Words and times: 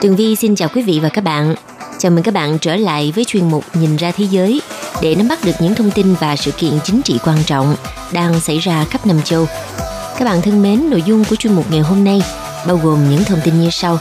Tường 0.00 0.16
Vi 0.16 0.36
xin 0.36 0.54
chào 0.54 0.68
quý 0.74 0.82
vị 0.82 1.00
và 1.02 1.08
các 1.08 1.24
bạn. 1.24 1.54
Chào 1.98 2.10
mừng 2.10 2.22
các 2.22 2.34
bạn 2.34 2.58
trở 2.58 2.76
lại 2.76 3.12
với 3.14 3.24
chuyên 3.24 3.50
mục 3.50 3.64
Nhìn 3.74 3.96
ra 3.96 4.10
thế 4.10 4.24
giới 4.30 4.62
để 5.02 5.14
nắm 5.14 5.28
bắt 5.28 5.44
được 5.44 5.52
những 5.60 5.74
thông 5.74 5.90
tin 5.90 6.14
và 6.14 6.36
sự 6.36 6.50
kiện 6.50 6.72
chính 6.84 7.02
trị 7.02 7.18
quan 7.24 7.38
trọng 7.46 7.76
đang 8.12 8.40
xảy 8.40 8.58
ra 8.58 8.84
khắp 8.84 9.06
năm 9.06 9.22
châu. 9.24 9.46
Các 10.18 10.24
bạn 10.24 10.42
thân 10.42 10.62
mến, 10.62 10.90
nội 10.90 11.02
dung 11.06 11.24
của 11.24 11.36
chuyên 11.36 11.52
mục 11.52 11.70
ngày 11.70 11.80
hôm 11.80 12.04
nay 12.04 12.22
bao 12.66 12.76
gồm 12.82 13.10
những 13.10 13.24
thông 13.24 13.40
tin 13.44 13.60
như 13.60 13.70
sau. 13.70 13.98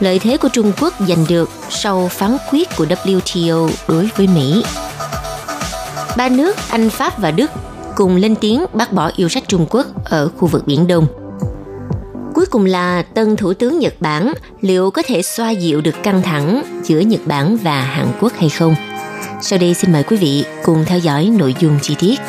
Lợi 0.00 0.18
thế 0.18 0.36
của 0.36 0.48
Trung 0.48 0.72
Quốc 0.80 0.94
giành 1.08 1.26
được 1.28 1.50
sau 1.70 2.08
phán 2.08 2.36
quyết 2.50 2.68
của 2.76 2.84
WTO 2.84 3.70
đối 3.88 4.08
với 4.16 4.26
Mỹ. 4.26 4.62
Ba 6.16 6.28
nước 6.28 6.56
Anh, 6.68 6.90
Pháp 6.90 7.18
và 7.18 7.30
Đức 7.30 7.50
cùng 7.96 8.16
lên 8.16 8.34
tiếng 8.36 8.64
bác 8.72 8.92
bỏ 8.92 9.10
yêu 9.16 9.28
sách 9.28 9.44
Trung 9.48 9.66
Quốc 9.70 9.86
ở 10.04 10.28
khu 10.28 10.48
vực 10.48 10.66
Biển 10.66 10.86
Đông– 10.86 11.06
Cuối 12.34 12.46
cùng 12.46 12.64
là 12.64 13.02
tân 13.02 13.36
thủ 13.36 13.54
tướng 13.54 13.78
Nhật 13.78 13.94
Bản 14.00 14.32
liệu 14.60 14.90
có 14.90 15.02
thể 15.06 15.22
xoa 15.22 15.50
dịu 15.50 15.80
được 15.80 16.02
căng 16.02 16.22
thẳng 16.22 16.62
giữa 16.84 17.00
Nhật 17.00 17.20
Bản 17.26 17.56
và 17.56 17.80
Hàn 17.80 18.06
Quốc 18.20 18.32
hay 18.36 18.48
không? 18.48 18.74
Sau 19.42 19.58
đây 19.58 19.74
xin 19.74 19.92
mời 19.92 20.02
quý 20.02 20.16
vị 20.16 20.44
cùng 20.64 20.84
theo 20.86 20.98
dõi 20.98 21.30
nội 21.38 21.54
dung 21.60 21.78
chi 21.82 21.94
tiết. 22.00 22.20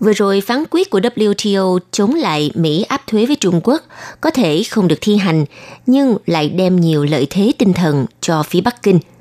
Vừa 0.00 0.12
rồi 0.12 0.40
phán 0.40 0.64
quyết 0.70 0.90
của 0.90 1.00
WTO 1.00 1.78
chống 1.90 2.14
lại 2.14 2.50
Mỹ 2.54 2.82
áp 2.88 3.02
thuế 3.06 3.26
với 3.26 3.36
Trung 3.36 3.60
Quốc 3.64 3.82
có 4.20 4.30
thể 4.30 4.62
không 4.70 4.88
được 4.88 4.98
thi 5.00 5.16
hành, 5.16 5.44
nhưng 5.86 6.16
lại 6.26 6.48
đem 6.48 6.80
nhiều 6.80 7.04
lợi 7.04 7.26
thế 7.30 7.52
tinh 7.58 7.72
thần 7.72 8.06
cho 8.20 8.42
phía 8.42 8.60
Bắc 8.60 8.82
Kinh– 8.82 8.98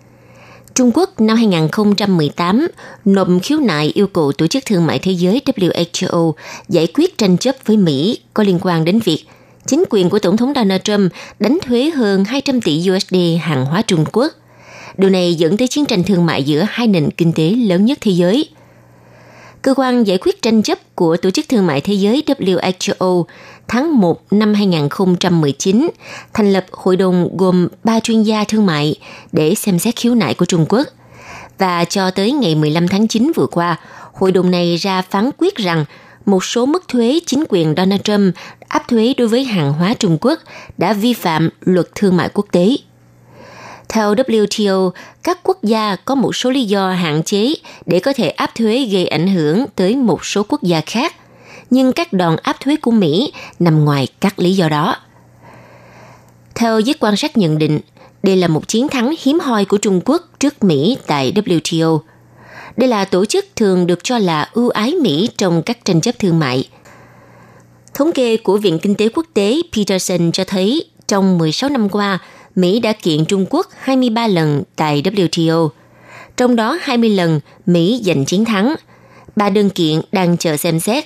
Trung 0.76 0.92
Quốc 0.94 1.22
năm 1.22 1.38
2018 1.38 2.68
nộp 3.06 3.28
khiếu 3.44 3.60
nại 3.60 3.92
yêu 3.96 4.08
cầu 4.08 4.32
Tổ 4.32 4.48
chức 4.48 4.66
Thương 4.66 4.86
mại 4.86 5.00
Thế 5.00 5.12
giới 5.12 5.42
WHO 5.46 6.34
giải 6.70 6.88
quyết 6.94 7.18
tranh 7.18 7.38
chấp 7.38 7.56
với 7.66 7.78
Mỹ 7.78 8.20
có 8.34 8.44
liên 8.44 8.60
quan 8.62 8.86
đến 8.86 9.00
việc 9.00 9.26
chính 9.66 9.84
quyền 9.90 10.10
của 10.10 10.20
Tổng 10.20 10.38
thống 10.38 10.54
Donald 10.56 10.82
Trump 10.84 11.12
đánh 11.40 11.58
thuế 11.66 11.90
hơn 11.90 12.26
200 12.26 12.62
tỷ 12.62 12.90
USD 12.92 13.16
hàng 13.42 13.66
hóa 13.66 13.82
Trung 13.82 14.06
Quốc. 14.12 14.32
Điều 14.98 15.10
này 15.10 15.36
dẫn 15.36 15.58
tới 15.58 15.68
chiến 15.68 15.86
tranh 15.86 16.04
thương 16.04 16.26
mại 16.26 16.44
giữa 16.44 16.66
hai 16.70 16.88
nền 16.88 17.12
kinh 17.12 17.34
tế 17.34 17.50
lớn 17.50 17.86
nhất 17.86 17.98
thế 18.02 18.12
giới– 18.12 18.50
cơ 19.62 19.74
quan 19.78 20.04
giải 20.04 20.18
quyết 20.18 20.42
tranh 20.42 20.64
chấp 20.64 20.96
của 20.96 21.18
Tổ 21.18 21.32
chức 21.32 21.50
Thương 21.50 21.68
mại 21.68 21.82
Thế 21.82 21.94
giới 21.94 22.24
WHO 22.28 23.24
tháng 23.68 24.00
1 24.00 24.34
năm 24.34 24.54
2019 24.54 25.90
thành 26.34 26.54
lập 26.54 26.66
hội 26.72 26.98
đồng 26.98 27.38
gồm 27.38 27.68
3 27.84 28.00
chuyên 28.00 28.24
gia 28.24 28.44
thương 28.44 28.66
mại 28.66 28.96
để 29.32 29.56
xem 29.56 29.80
xét 29.80 29.96
khiếu 29.96 30.16
nại 30.16 30.34
của 30.34 30.46
Trung 30.46 30.66
Quốc. 30.70 30.88
Và 31.58 31.86
cho 31.86 32.12
tới 32.12 32.32
ngày 32.32 32.56
15 32.56 32.88
tháng 32.88 33.08
9 33.08 33.32
vừa 33.36 33.48
qua, 33.48 33.80
hội 34.14 34.32
đồng 34.32 34.52
này 34.52 34.76
ra 34.76 35.02
phán 35.02 35.30
quyết 35.38 35.56
rằng 35.56 35.86
một 36.26 36.44
số 36.44 36.66
mức 36.66 36.88
thuế 36.88 37.20
chính 37.26 37.44
quyền 37.50 37.74
Donald 37.78 38.02
Trump 38.02 38.36
áp 38.68 38.88
thuế 38.88 39.14
đối 39.18 39.28
với 39.28 39.44
hàng 39.44 39.74
hóa 39.74 39.94
Trung 39.94 40.18
Quốc 40.22 40.40
đã 40.78 40.94
vi 40.94 41.14
phạm 41.14 41.50
luật 41.62 41.88
thương 41.96 42.18
mại 42.18 42.30
quốc 42.34 42.46
tế. 42.52 42.78
Theo 43.92 44.16
WTO, 44.16 44.92
các 45.24 45.40
quốc 45.44 45.64
gia 45.64 45.96
có 45.96 46.16
một 46.16 46.36
số 46.36 46.50
lý 46.50 46.66
do 46.66 46.92
hạn 46.92 47.24
chế 47.24 47.54
để 47.86 48.00
có 48.00 48.14
thể 48.14 48.30
áp 48.30 48.52
thuế 48.56 48.88
gây 48.92 49.08
ảnh 49.08 49.28
hưởng 49.28 49.66
tới 49.76 49.96
một 49.96 50.26
số 50.26 50.44
quốc 50.48 50.64
gia 50.64 50.82
khác, 50.82 51.16
nhưng 51.70 51.94
các 51.94 52.14
đòn 52.14 52.36
áp 52.44 52.60
thuế 52.60 52.76
của 52.76 52.92
Mỹ 52.92 53.34
nằm 53.60 53.86
ngoài 53.86 54.08
các 54.20 54.40
lý 54.40 54.54
do 54.54 54.70
đó. 54.70 54.96
Theo 56.56 56.80
giới 56.80 56.96
quan 57.00 57.18
sát 57.18 57.38
nhận 57.38 57.58
định, 57.58 57.80
đây 58.24 58.36
là 58.36 58.48
một 58.48 58.68
chiến 58.68 58.88
thắng 58.88 59.14
hiếm 59.22 59.40
hoi 59.40 59.66
của 59.66 59.78
Trung 59.78 60.02
Quốc 60.06 60.22
trước 60.40 60.64
Mỹ 60.64 60.98
tại 61.08 61.34
WTO. 61.36 62.00
Đây 62.78 62.90
là 62.90 63.06
tổ 63.06 63.26
chức 63.26 63.46
thường 63.56 63.88
được 63.88 64.04
cho 64.04 64.18
là 64.18 64.50
ưu 64.54 64.70
ái 64.70 64.94
Mỹ 65.02 65.30
trong 65.38 65.62
các 65.64 65.86
tranh 65.86 66.02
chấp 66.02 66.20
thương 66.20 66.40
mại. 66.40 66.70
Thống 67.94 68.12
kê 68.12 68.38
của 68.38 68.58
Viện 68.58 68.80
Kinh 68.80 68.96
tế 68.96 69.10
Quốc 69.10 69.26
tế 69.34 69.62
Peterson 69.76 70.32
cho 70.32 70.44
thấy 70.44 70.86
trong 71.08 71.38
16 71.38 71.70
năm 71.70 71.90
qua, 71.90 72.20
Mỹ 72.56 72.80
đã 72.80 72.94
kiện 72.94 73.26
Trung 73.26 73.46
Quốc 73.50 73.68
23 73.80 74.28
lần 74.28 74.64
tại 74.76 75.02
WTO. 75.02 75.70
Trong 76.38 76.56
đó 76.56 76.80
20 76.82 77.10
lần 77.10 77.40
Mỹ 77.66 78.02
giành 78.06 78.26
chiến 78.26 78.46
thắng. 78.46 78.76
Ba 79.36 79.50
đơn 79.50 79.70
kiện 79.70 80.02
đang 80.12 80.38
chờ 80.38 80.58
xem 80.58 80.80
xét. 80.80 81.06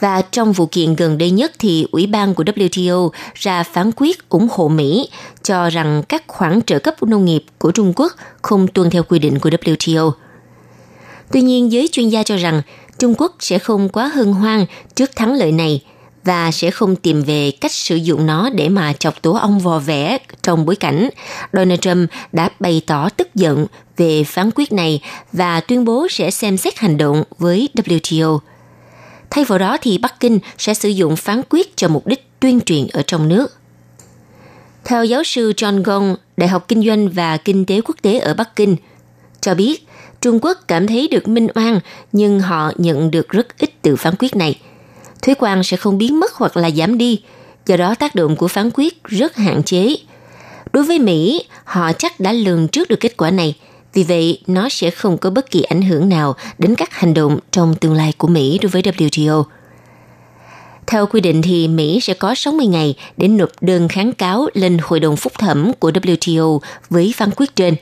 Và 0.00 0.22
trong 0.22 0.52
vụ 0.52 0.66
kiện 0.66 0.96
gần 0.96 1.18
đây 1.18 1.30
nhất 1.30 1.52
thì 1.58 1.86
Ủy 1.92 2.06
ban 2.06 2.34
của 2.34 2.44
WTO 2.44 3.10
ra 3.34 3.62
phán 3.62 3.90
quyết 3.96 4.28
ủng 4.28 4.48
hộ 4.50 4.68
Mỹ 4.68 5.08
cho 5.42 5.70
rằng 5.70 6.02
các 6.08 6.24
khoản 6.26 6.60
trợ 6.66 6.78
cấp 6.78 7.02
nông 7.02 7.24
nghiệp 7.24 7.44
của 7.58 7.70
Trung 7.70 7.92
Quốc 7.96 8.12
không 8.42 8.68
tuân 8.68 8.90
theo 8.90 9.02
quy 9.02 9.18
định 9.18 9.38
của 9.38 9.50
WTO. 9.50 10.10
Tuy 11.32 11.42
nhiên, 11.42 11.72
giới 11.72 11.88
chuyên 11.92 12.08
gia 12.08 12.22
cho 12.22 12.36
rằng 12.36 12.62
Trung 12.98 13.14
Quốc 13.18 13.36
sẽ 13.40 13.58
không 13.58 13.88
quá 13.88 14.08
hân 14.14 14.32
hoan 14.32 14.66
trước 14.94 15.10
thắng 15.16 15.34
lợi 15.34 15.52
này– 15.52 15.80
và 16.26 16.50
sẽ 16.50 16.70
không 16.70 16.96
tìm 16.96 17.22
về 17.22 17.50
cách 17.50 17.72
sử 17.72 17.96
dụng 17.96 18.26
nó 18.26 18.50
để 18.50 18.68
mà 18.68 18.92
chọc 18.92 19.22
tổ 19.22 19.32
ong 19.32 19.58
vò 19.58 19.78
vẽ 19.78 20.18
trong 20.42 20.66
bối 20.66 20.76
cảnh 20.76 21.08
Donald 21.52 21.80
Trump 21.80 22.10
đã 22.32 22.48
bày 22.60 22.82
tỏ 22.86 23.08
tức 23.08 23.34
giận 23.34 23.66
về 23.96 24.24
phán 24.24 24.50
quyết 24.54 24.72
này 24.72 25.00
và 25.32 25.60
tuyên 25.60 25.84
bố 25.84 26.06
sẽ 26.10 26.30
xem 26.30 26.56
xét 26.56 26.78
hành 26.78 26.96
động 26.96 27.24
với 27.38 27.68
WTO. 27.74 28.38
Thay 29.30 29.44
vào 29.44 29.58
đó 29.58 29.76
thì 29.82 29.98
Bắc 29.98 30.20
Kinh 30.20 30.38
sẽ 30.58 30.74
sử 30.74 30.88
dụng 30.88 31.16
phán 31.16 31.42
quyết 31.50 31.76
cho 31.76 31.88
mục 31.88 32.06
đích 32.06 32.26
tuyên 32.40 32.60
truyền 32.60 32.86
ở 32.92 33.02
trong 33.06 33.28
nước. 33.28 33.58
Theo 34.84 35.04
giáo 35.04 35.24
sư 35.24 35.52
John 35.56 35.82
Gong, 35.82 36.16
Đại 36.36 36.48
học 36.48 36.64
Kinh 36.68 36.86
doanh 36.86 37.08
và 37.08 37.36
Kinh 37.36 37.64
tế 37.64 37.80
Quốc 37.80 37.96
tế 38.02 38.18
ở 38.18 38.34
Bắc 38.34 38.56
Kinh, 38.56 38.76
cho 39.40 39.54
biết 39.54 39.86
Trung 40.20 40.38
Quốc 40.42 40.58
cảm 40.68 40.86
thấy 40.86 41.08
được 41.08 41.28
minh 41.28 41.46
oan 41.54 41.80
nhưng 42.12 42.40
họ 42.40 42.72
nhận 42.76 43.10
được 43.10 43.28
rất 43.28 43.58
ít 43.58 43.70
từ 43.82 43.96
phán 43.96 44.14
quyết 44.18 44.36
này– 44.36 44.60
thuế 45.22 45.34
quan 45.38 45.62
sẽ 45.62 45.76
không 45.76 45.98
biến 45.98 46.20
mất 46.20 46.34
hoặc 46.34 46.56
là 46.56 46.70
giảm 46.70 46.98
đi, 46.98 47.20
do 47.66 47.76
đó 47.76 47.94
tác 47.94 48.14
động 48.14 48.36
của 48.36 48.48
phán 48.48 48.70
quyết 48.74 49.04
rất 49.04 49.36
hạn 49.36 49.62
chế. 49.62 49.96
Đối 50.72 50.84
với 50.84 50.98
Mỹ, 50.98 51.44
họ 51.64 51.92
chắc 51.92 52.20
đã 52.20 52.32
lường 52.32 52.68
trước 52.68 52.88
được 52.88 53.00
kết 53.00 53.16
quả 53.16 53.30
này, 53.30 53.54
vì 53.92 54.02
vậy 54.02 54.40
nó 54.46 54.68
sẽ 54.68 54.90
không 54.90 55.18
có 55.18 55.30
bất 55.30 55.50
kỳ 55.50 55.62
ảnh 55.62 55.82
hưởng 55.82 56.08
nào 56.08 56.36
đến 56.58 56.74
các 56.74 56.92
hành 56.92 57.14
động 57.14 57.38
trong 57.50 57.74
tương 57.74 57.94
lai 57.94 58.12
của 58.18 58.28
Mỹ 58.28 58.58
đối 58.62 58.70
với 58.70 58.82
WTO. 58.82 59.44
Theo 60.86 61.06
quy 61.06 61.20
định 61.20 61.42
thì 61.42 61.68
Mỹ 61.68 62.00
sẽ 62.02 62.14
có 62.14 62.34
60 62.34 62.66
ngày 62.66 62.94
để 63.16 63.28
nộp 63.28 63.50
đơn 63.60 63.88
kháng 63.88 64.12
cáo 64.12 64.48
lên 64.54 64.78
Hội 64.82 65.00
đồng 65.00 65.16
Phúc 65.16 65.32
thẩm 65.38 65.72
của 65.78 65.90
WTO 65.90 66.58
với 66.90 67.12
phán 67.16 67.30
quyết 67.36 67.56
trên. 67.56 67.74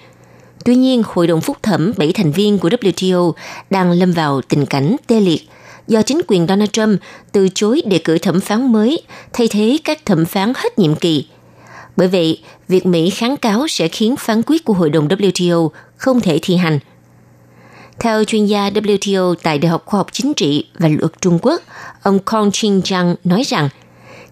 Tuy 0.65 0.75
nhiên, 0.75 1.03
Hội 1.07 1.27
đồng 1.27 1.41
Phúc 1.41 1.57
thẩm 1.63 1.93
7 1.97 2.13
thành 2.13 2.33
viên 2.33 2.59
của 2.59 2.69
WTO 2.69 3.33
đang 3.71 3.93
lâm 3.93 4.13
vào 4.13 4.41
tình 4.49 4.67
cảnh 4.67 4.97
tê 5.07 5.21
liệt 5.21 5.49
do 5.89 6.03
chính 6.03 6.21
quyền 6.29 6.47
Donald 6.47 6.71
Trump 6.71 7.01
từ 7.33 7.49
chối 7.55 7.83
đề 7.87 7.99
cử 7.99 8.19
thẩm 8.19 8.41
phán 8.41 8.73
mới 8.73 9.03
thay 9.33 9.49
thế 9.49 9.79
các 9.85 10.07
thẩm 10.07 10.25
phán 10.25 10.53
hết 10.57 10.79
nhiệm 10.79 10.97
kỳ. 10.97 11.27
Bởi 11.97 12.09
vậy, 12.09 12.41
việc 12.69 12.87
Mỹ 12.87 13.11
kháng 13.11 13.37
cáo 13.37 13.69
sẽ 13.69 13.89
khiến 13.89 14.17
phán 14.17 14.43
quyết 14.47 14.65
của 14.65 14.73
Hội 14.73 14.91
đồng 14.91 15.09
WTO 15.09 15.69
không 15.97 16.21
thể 16.21 16.39
thi 16.43 16.57
hành. 16.57 16.79
Theo 17.99 18.25
chuyên 18.25 18.47
gia 18.47 18.71
WTO 18.71 19.35
tại 19.43 19.59
Đại 19.59 19.71
học 19.71 19.83
Khoa 19.87 19.99
học 19.99 20.07
Chính 20.13 20.35
trị 20.35 20.67
và 20.79 20.89
Luật 20.89 21.13
Trung 21.21 21.39
Quốc, 21.43 21.63
ông 22.03 22.19
Kong 22.19 22.51
Ching 22.53 22.83
Chang 22.83 23.15
nói 23.25 23.43
rằng 23.43 23.69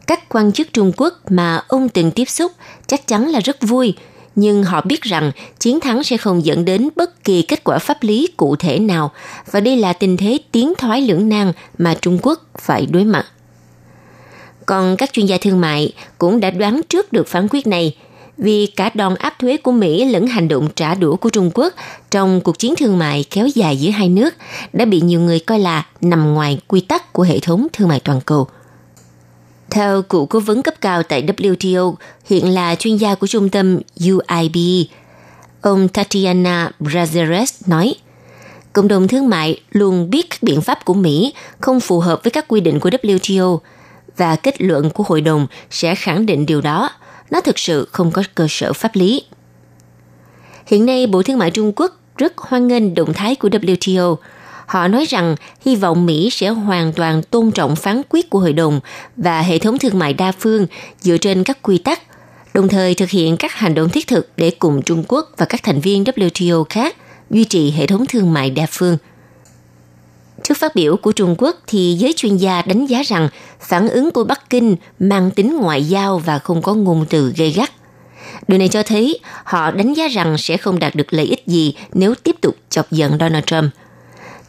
các 0.07 0.29
quan 0.29 0.53
chức 0.53 0.73
Trung 0.73 0.93
Quốc 0.97 1.31
mà 1.31 1.63
ông 1.69 1.89
từng 1.89 2.11
tiếp 2.11 2.29
xúc 2.29 2.53
chắc 2.87 3.07
chắn 3.07 3.29
là 3.29 3.41
rất 3.41 3.63
vui 3.63 3.95
nhưng 4.37 4.65
họ 4.65 4.81
biết 4.81 5.03
rằng 5.03 5.33
chiến 5.59 5.81
thắng 5.81 6.05
sẽ 6.05 6.17
không 6.17 6.45
dẫn 6.45 6.65
đến 6.65 6.89
bất 6.97 7.25
kỳ 7.25 7.43
kết 7.43 7.65
quả 7.65 7.79
pháp 7.79 8.03
lý 8.03 8.29
cụ 8.37 8.57
thể 8.57 8.79
nào 8.79 9.11
và 9.51 9.61
đây 9.61 9.77
là 9.77 9.93
tình 9.93 10.17
thế 10.17 10.39
tiến 10.53 10.73
thoái 10.79 11.01
lưỡng 11.01 11.29
nan 11.29 11.53
mà 11.79 11.95
Trung 11.95 12.19
Quốc 12.23 12.43
phải 12.59 12.87
đối 12.87 13.05
mặt. 13.05 13.27
Còn 14.67 14.97
các 14.97 15.13
chuyên 15.13 15.27
gia 15.27 15.39
thương 15.39 15.61
mại 15.61 15.93
cũng 16.19 16.41
đã 16.41 16.51
đoán 16.51 16.81
trước 16.89 17.13
được 17.13 17.29
phán 17.29 17.47
quyết 17.51 17.67
này, 17.67 17.97
vì 18.39 18.67
cả 18.67 18.91
đòn 18.95 19.15
áp 19.15 19.35
thuế 19.39 19.57
của 19.57 19.73
Mỹ 19.73 20.05
lẫn 20.05 20.27
hành 20.27 20.49
động 20.49 20.69
trả 20.75 20.95
đũa 20.95 21.17
của 21.17 21.31
Trung 21.31 21.51
Quốc 21.55 21.75
trong 22.11 22.41
cuộc 22.41 22.59
chiến 22.59 22.75
thương 22.79 22.99
mại 22.99 23.25
kéo 23.31 23.47
dài 23.47 23.77
giữa 23.77 23.91
hai 23.91 24.09
nước 24.09 24.35
đã 24.73 24.85
bị 24.85 25.01
nhiều 25.01 25.21
người 25.21 25.39
coi 25.39 25.59
là 25.59 25.87
nằm 26.01 26.35
ngoài 26.35 26.61
quy 26.69 26.81
tắc 26.81 27.13
của 27.13 27.23
hệ 27.23 27.39
thống 27.39 27.67
thương 27.73 27.89
mại 27.89 28.01
toàn 28.01 28.21
cầu– 28.21 28.47
theo 29.73 30.03
cựu 30.03 30.27
cố 30.27 30.41
vấn 30.41 30.63
cấp 30.63 30.75
cao 30.81 31.03
tại 31.03 31.23
WTO, 31.23 31.95
hiện 32.25 32.55
là 32.55 32.75
chuyên 32.75 32.97
gia 32.97 33.15
của 33.15 33.27
trung 33.27 33.49
tâm 33.49 33.79
UIB, 34.01 34.57
Ông 35.61 35.89
Tatiana 35.89 36.71
Brazeres 36.81 37.63
nói, 37.67 37.95
Cộng 38.73 38.89
đồng 38.89 39.09
thương 39.09 39.29
mại 39.29 39.61
luôn 39.71 40.11
biết 40.11 40.31
các 40.31 40.43
biện 40.43 40.61
pháp 40.61 40.85
của 40.85 40.95
Mỹ 40.95 41.35
không 41.61 41.81
phù 41.81 42.01
hợp 42.01 42.21
với 42.25 42.31
các 42.31 42.49
quy 42.49 42.61
định 42.61 42.81
của 42.81 42.91
WTO 42.91 43.59
và 44.17 44.37
kết 44.37 44.63
luận 44.63 44.91
của 44.91 45.05
hội 45.07 45.21
đồng 45.21 45.47
sẽ 45.71 45.95
khẳng 45.95 46.27
định 46.27 46.47
điều 46.47 46.61
đó. 46.61 46.91
Nó 47.31 47.41
thực 47.41 47.59
sự 47.59 47.89
không 47.93 48.11
có 48.11 48.23
cơ 48.35 48.47
sở 48.51 48.73
pháp 48.73 48.91
lý. 48.95 49.23
Hiện 50.67 50.87
nay, 50.87 51.07
Bộ 51.07 51.23
Thương 51.23 51.39
mại 51.39 51.51
Trung 51.51 51.73
Quốc 51.77 52.01
rất 52.17 52.39
hoan 52.39 52.69
nghênh 52.69 52.95
động 52.95 53.13
thái 53.13 53.35
của 53.35 53.49
WTO. 53.49 54.17
Họ 54.73 54.89
nói 54.89 55.05
rằng 55.05 55.37
hy 55.65 55.77
vọng 55.77 56.07
Mỹ 56.07 56.31
sẽ 56.33 56.49
hoàn 56.49 56.93
toàn 56.93 57.23
tôn 57.23 57.51
trọng 57.51 57.77
phán 57.77 58.03
quyết 58.09 58.31
của 58.31 58.39
hội 58.39 58.53
đồng 58.53 58.81
và 59.17 59.43
hệ 59.43 59.59
thống 59.59 59.79
thương 59.79 59.99
mại 59.99 60.13
đa 60.13 60.33
phương 60.33 60.67
dựa 61.01 61.17
trên 61.17 61.45
các 61.45 61.63
quy 61.63 61.79
tắc, 61.79 62.03
đồng 62.55 62.69
thời 62.69 62.95
thực 62.95 63.11
hiện 63.11 63.37
các 63.37 63.53
hành 63.53 63.75
động 63.75 63.89
thiết 63.89 64.07
thực 64.07 64.29
để 64.37 64.51
cùng 64.59 64.83
Trung 64.83 65.05
Quốc 65.09 65.31
và 65.37 65.47
các 65.47 65.63
thành 65.63 65.81
viên 65.81 66.05
WTO 66.05 66.65
khác 66.65 66.97
duy 67.31 67.45
trì 67.45 67.71
hệ 67.71 67.87
thống 67.87 68.07
thương 68.07 68.33
mại 68.33 68.51
đa 68.51 68.67
phương. 68.71 68.97
Trước 70.43 70.57
phát 70.57 70.75
biểu 70.75 70.97
của 70.97 71.13
Trung 71.13 71.35
Quốc 71.39 71.57
thì 71.67 71.97
giới 71.99 72.13
chuyên 72.17 72.37
gia 72.37 72.63
đánh 72.63 72.87
giá 72.87 73.03
rằng 73.03 73.29
phản 73.61 73.89
ứng 73.89 74.11
của 74.11 74.25
Bắc 74.25 74.51
Kinh 74.51 74.77
mang 74.99 75.31
tính 75.31 75.57
ngoại 75.57 75.85
giao 75.85 76.19
và 76.19 76.39
không 76.39 76.63
có 76.63 76.75
ngôn 76.75 77.07
từ 77.11 77.33
gây 77.37 77.51
gắt. 77.51 77.73
Điều 78.49 78.59
này 78.59 78.69
cho 78.69 78.83
thấy 78.83 79.19
họ 79.45 79.71
đánh 79.71 79.95
giá 79.95 80.09
rằng 80.09 80.39
sẽ 80.39 80.57
không 80.57 80.79
đạt 80.79 80.95
được 80.95 81.13
lợi 81.13 81.27
ích 81.27 81.47
gì 81.47 81.75
nếu 81.95 82.15
tiếp 82.15 82.37
tục 82.41 82.57
chọc 82.71 82.91
giận 82.91 83.17
Donald 83.21 83.45
Trump. 83.45 83.73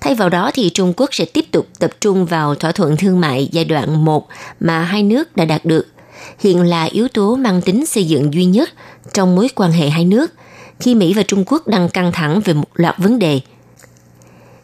Thay 0.03 0.15
vào 0.15 0.29
đó 0.29 0.51
thì 0.53 0.69
Trung 0.69 0.93
Quốc 0.97 1.13
sẽ 1.13 1.25
tiếp 1.25 1.45
tục 1.51 1.67
tập 1.79 1.91
trung 2.01 2.25
vào 2.25 2.55
thỏa 2.55 2.71
thuận 2.71 2.97
thương 2.97 3.19
mại 3.19 3.49
giai 3.51 3.65
đoạn 3.65 4.05
1 4.05 4.27
mà 4.59 4.83
hai 4.83 5.03
nước 5.03 5.37
đã 5.37 5.45
đạt 5.45 5.65
được. 5.65 5.87
Hiện 6.39 6.61
là 6.61 6.83
yếu 6.83 7.07
tố 7.07 7.35
mang 7.35 7.61
tính 7.61 7.85
xây 7.85 8.03
dựng 8.03 8.33
duy 8.33 8.45
nhất 8.45 8.69
trong 9.13 9.35
mối 9.35 9.47
quan 9.55 9.71
hệ 9.71 9.89
hai 9.89 10.05
nước 10.05 10.31
khi 10.79 10.95
Mỹ 10.95 11.13
và 11.13 11.23
Trung 11.23 11.43
Quốc 11.47 11.67
đang 11.67 11.89
căng 11.89 12.11
thẳng 12.11 12.41
về 12.45 12.53
một 12.53 12.67
loạt 12.73 12.95
vấn 12.97 13.19
đề. 13.19 13.39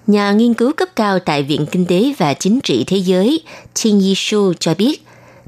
Nhà 0.07 0.31
nghiên 0.31 0.53
cứu 0.53 0.73
cấp 0.73 0.89
cao 0.95 1.19
tại 1.19 1.43
Viện 1.43 1.65
Kinh 1.71 1.85
tế 1.85 2.13
và 2.17 2.33
Chính 2.33 2.59
trị 2.61 2.83
Thế 2.87 2.97
giới 2.97 3.43
Qin 3.83 3.99
Yishu 3.99 4.53
cho 4.59 4.73
biết, 4.73 5.05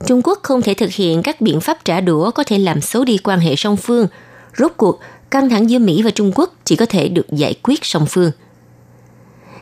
Trung 0.08 0.22
Quốc 0.24 0.40
không 0.44 0.62
thể 0.62 0.74
thực 0.74 0.92
hiện 0.92 1.24
các 1.24 1.42
biện 1.42 1.62
pháp 1.62 1.86
trả 1.86 2.02
đũa 2.02 2.32
có 2.32 2.44
thể 2.44 2.58
làm 2.58 2.82
xấu 2.82 3.06
đi 3.06 3.18
quan 3.18 3.40
hệ 3.40 3.56
song 3.56 3.78
phương. 3.78 4.08
Rốt 4.58 4.72
cuộc, 4.78 5.00
căng 5.32 5.50
thẳng 5.50 5.70
giữa 5.70 5.80
Mỹ 5.80 6.02
và 6.04 6.12
Trung 6.12 6.32
Quốc 6.36 6.54
chỉ 6.66 6.76
có 6.76 6.86
thể 6.86 7.08
được 7.08 7.26
giải 7.32 7.54
quyết 7.64 7.86
song 7.86 8.06
phương. 8.10 8.32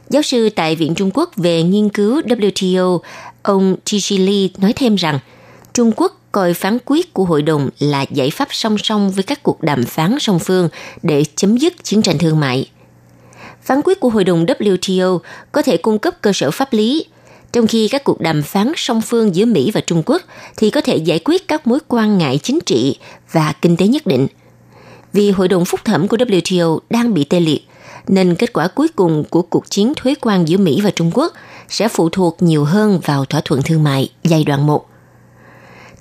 Giáo 0.10 0.22
sư 0.22 0.50
tại 0.50 0.76
Viện 0.76 0.96
Trung 0.96 1.12
Quốc 1.14 1.36
về 1.36 1.64
nghiên 1.64 1.90
cứu 1.90 2.22
WTO, 2.22 3.00
ông 3.44 3.76
Tishi 3.92 4.18
Lee 4.18 4.48
nói 4.58 4.74
thêm 4.74 4.96
rằng, 4.96 5.20
Trung 5.74 5.92
Quốc 5.96 6.22
coi 6.32 6.54
phán 6.54 6.78
quyết 6.86 7.14
của 7.14 7.26
hội 7.26 7.42
đồng 7.42 7.70
là 7.80 8.06
giải 8.12 8.30
pháp 8.30 8.48
song 8.52 8.78
song 8.78 9.12
với 9.12 9.24
các 9.24 9.44
cuộc 9.44 9.62
đàm 9.62 9.84
phán 9.84 10.20
song 10.20 10.40
phương 10.40 10.70
để 11.04 11.24
chấm 11.36 11.58
dứt 11.58 11.84
chiến 11.84 12.02
tranh 12.02 12.18
thương 12.18 12.40
mại. 12.40 12.70
Phán 13.62 13.82
quyết 13.84 14.00
của 14.00 14.10
hội 14.10 14.24
đồng 14.24 14.46
WTO 14.46 15.20
có 15.52 15.62
thể 15.62 15.78
cung 15.78 16.00
cấp 16.00 16.22
cơ 16.22 16.32
sở 16.34 16.52
pháp 16.52 16.74
lý, 16.74 17.06
trong 17.52 17.68
khi 17.68 17.88
các 17.88 18.04
cuộc 18.04 18.22
đàm 18.22 18.44
phán 18.44 18.72
song 18.76 19.02
phương 19.02 19.36
giữa 19.36 19.46
Mỹ 19.46 19.72
và 19.74 19.82
Trung 19.82 20.04
Quốc 20.06 20.22
thì 20.58 20.70
có 20.70 20.82
thể 20.82 20.98
giải 20.98 21.20
quyết 21.26 21.48
các 21.48 21.68
mối 21.68 21.80
quan 21.88 22.18
ngại 22.18 22.40
chính 22.44 22.60
trị 22.66 22.98
và 23.32 23.54
kinh 23.62 23.78
tế 23.78 23.88
nhất 23.88 24.08
định. 24.08 24.28
Vì 25.14 25.32
hội 25.32 25.48
đồng 25.48 25.66
phúc 25.66 25.80
thẩm 25.86 26.08
của 26.08 26.18
WTO 26.18 26.80
đang 26.90 27.14
bị 27.14 27.24
tê 27.24 27.40
liệt, 27.40 27.69
nên 28.10 28.36
kết 28.36 28.54
quả 28.54 28.68
cuối 28.68 28.88
cùng 28.96 29.24
của 29.30 29.42
cuộc 29.42 29.70
chiến 29.70 29.94
thuế 29.96 30.16
quan 30.22 30.48
giữa 30.48 30.58
Mỹ 30.58 30.82
và 30.84 30.92
Trung 30.92 31.12
Quốc 31.14 31.34
sẽ 31.70 31.88
phụ 31.88 32.10
thuộc 32.10 32.38
nhiều 32.40 32.64
hơn 32.64 33.00
vào 33.06 33.26
thỏa 33.26 33.42
thuận 33.46 33.62
thương 33.62 33.84
mại 33.84 34.10
giai 34.24 34.44
đoạn 34.44 34.68
1. 34.68 34.90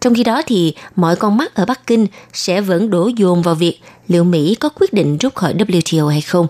Trong 0.01 0.15
khi 0.15 0.25
đó 0.25 0.43
thì 0.47 0.75
mọi 0.97 1.17
con 1.17 1.37
mắt 1.37 1.55
ở 1.55 1.65
Bắc 1.65 1.87
Kinh 1.87 2.07
sẽ 2.33 2.61
vẫn 2.61 2.91
đổ 2.91 3.11
dồn 3.17 3.43
vào 3.43 3.55
việc 3.55 3.81
liệu 4.09 4.25
Mỹ 4.25 4.55
có 4.55 4.69
quyết 4.69 4.93
định 4.93 5.19
rút 5.19 5.35
khỏi 5.35 5.55
WTO 5.55 6.09
hay 6.09 6.21
không. 6.21 6.47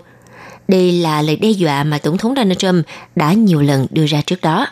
Đây 0.67 0.91
là 0.91 1.21
lời 1.21 1.35
đe 1.35 1.49
dọa 1.49 1.83
mà 1.83 1.97
Tổng 1.97 2.17
thống 2.17 2.33
Donald 2.35 2.57
Trump 2.57 2.85
đã 3.15 3.33
nhiều 3.33 3.61
lần 3.61 3.87
đưa 3.89 4.05
ra 4.05 4.21
trước 4.25 4.41
đó. 4.41 4.67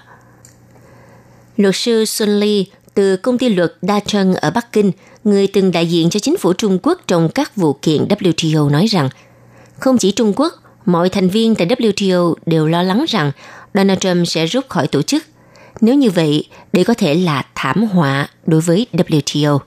Luật 1.58 1.76
sư 1.76 2.06
Sun 2.06 2.30
Lee 2.30 2.64
từ 2.94 3.18
công 3.18 3.38
ty 3.38 3.50
luật 3.50 3.74
Đa 3.82 4.00
Trân 4.00 4.34
ở 4.34 4.52
Bắc 4.52 4.72
Kinh, 4.72 4.92
người 5.24 5.48
từng 5.48 5.72
đại 5.72 5.88
diện 5.88 6.10
cho 6.10 6.20
chính 6.20 6.38
phủ 6.38 6.54
Trung 6.54 6.80
Quốc 6.84 7.02
trong 7.08 7.30
các 7.30 7.56
vụ 7.56 7.74
kiện 7.74 8.06
WTO 8.08 8.70
nói 8.70 8.86
rằng, 8.86 9.10
không 9.80 9.98
chỉ 9.98 10.12
Trung 10.12 10.34
Quốc, 10.36 10.54
mọi 10.88 11.10
thành 11.10 11.30
viên 11.30 11.56
tại 11.56 11.68
WTO 11.68 12.34
đều 12.46 12.68
lo 12.68 12.84
lắng 12.84 13.06
rằng 13.08 13.32
Donald 13.74 14.00
Trump 14.00 14.28
sẽ 14.28 14.46
rút 14.46 14.70
khỏi 14.70 14.88
tổ 14.88 15.02
chức 15.02 15.24
nếu 15.82 15.96
như 15.96 16.10
vậy, 16.10 16.48
đây 16.74 16.84
có 16.84 16.94
thể 16.94 17.14
là 17.14 17.46
thảm 17.56 17.84
họa 17.84 18.28
đối 18.46 18.62
với 18.62 18.88
WTO. 18.94 19.60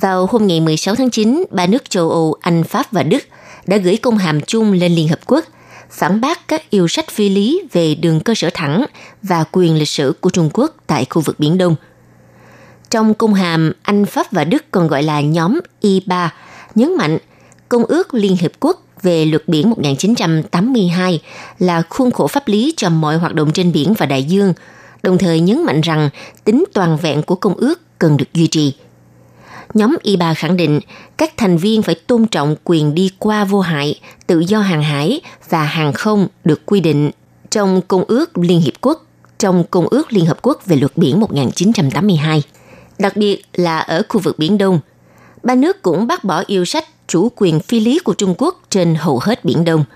Vào 0.00 0.26
hôm 0.26 0.46
ngày 0.46 0.60
16 0.60 0.94
tháng 0.94 1.10
9, 1.10 1.44
ba 1.50 1.66
nước 1.66 1.90
châu 1.90 2.10
Âu, 2.10 2.34
Anh, 2.40 2.64
Pháp 2.64 2.92
và 2.92 3.02
Đức 3.02 3.22
đã 3.66 3.76
gửi 3.76 3.96
công 3.96 4.18
hàm 4.18 4.40
chung 4.40 4.72
lên 4.72 4.94
Liên 4.94 5.08
Hợp 5.08 5.18
Quốc– 5.26 5.44
phản 5.90 6.20
bác 6.20 6.48
các 6.48 6.70
yêu 6.70 6.88
sách 6.88 7.10
phi 7.10 7.28
lý 7.28 7.62
về 7.72 7.94
đường 7.94 8.20
cơ 8.20 8.34
sở 8.34 8.50
thẳng 8.54 8.84
và 9.22 9.44
quyền 9.52 9.78
lịch 9.78 9.88
sử 9.88 10.12
của 10.20 10.30
Trung 10.30 10.50
Quốc 10.52 10.74
tại 10.86 11.06
khu 11.10 11.22
vực 11.22 11.40
Biển 11.40 11.58
Đông. 11.58 11.76
Trong 12.90 13.14
cung 13.14 13.34
hàm, 13.34 13.72
Anh, 13.82 14.06
Pháp 14.06 14.32
và 14.32 14.44
Đức 14.44 14.64
còn 14.70 14.88
gọi 14.88 15.02
là 15.02 15.20
nhóm 15.20 15.60
I3, 15.82 16.28
nhấn 16.74 16.96
mạnh 16.96 17.18
Công 17.68 17.84
ước 17.84 18.14
Liên 18.14 18.36
Hiệp 18.36 18.52
Quốc 18.60 18.82
về 19.02 19.24
luật 19.24 19.48
biển 19.48 19.70
1982 19.70 21.22
là 21.58 21.82
khuôn 21.88 22.10
khổ 22.10 22.26
pháp 22.26 22.48
lý 22.48 22.74
cho 22.76 22.90
mọi 22.90 23.16
hoạt 23.18 23.34
động 23.34 23.52
trên 23.52 23.72
biển 23.72 23.94
và 23.98 24.06
đại 24.06 24.24
dương, 24.24 24.54
đồng 25.02 25.18
thời 25.18 25.40
nhấn 25.40 25.64
mạnh 25.64 25.80
rằng 25.80 26.10
tính 26.44 26.64
toàn 26.74 26.96
vẹn 26.96 27.22
của 27.22 27.34
công 27.34 27.54
ước 27.54 27.98
cần 27.98 28.16
được 28.16 28.32
duy 28.32 28.46
trì– 28.46 28.72
nhóm 29.74 29.96
Y 30.02 30.16
bà 30.16 30.34
khẳng 30.34 30.56
định 30.56 30.80
các 31.16 31.36
thành 31.36 31.56
viên 31.56 31.82
phải 31.82 31.94
tôn 31.94 32.26
trọng 32.26 32.56
quyền 32.64 32.94
đi 32.94 33.10
qua 33.18 33.44
vô 33.44 33.60
hại, 33.60 34.00
tự 34.26 34.40
do 34.40 34.60
hàng 34.60 34.82
hải 34.82 35.20
và 35.48 35.62
hàng 35.62 35.92
không 35.92 36.28
được 36.44 36.66
quy 36.66 36.80
định 36.80 37.10
trong 37.50 37.80
Công 37.88 38.04
ước 38.04 38.38
Liên 38.38 38.60
Hiệp 38.60 38.74
Quốc, 38.80 39.06
trong 39.38 39.64
Công 39.70 39.88
ước 39.88 40.12
Liên 40.12 40.26
Hợp 40.26 40.38
Quốc 40.42 40.66
về 40.66 40.76
luật 40.76 40.96
biển 40.96 41.20
1982. 41.20 42.42
Đặc 42.98 43.16
biệt 43.16 43.42
là 43.54 43.78
ở 43.78 44.02
khu 44.08 44.20
vực 44.20 44.38
Biển 44.38 44.58
Đông, 44.58 44.80
ba 45.42 45.54
nước 45.54 45.82
cũng 45.82 46.06
bác 46.06 46.24
bỏ 46.24 46.42
yêu 46.46 46.64
sách 46.64 46.84
chủ 47.06 47.28
quyền 47.36 47.60
phi 47.60 47.80
lý 47.80 47.98
của 47.98 48.14
Trung 48.14 48.34
Quốc 48.38 48.60
trên 48.70 48.94
hầu 48.94 49.18
hết 49.18 49.44
Biển 49.44 49.64
Đông– 49.64 49.84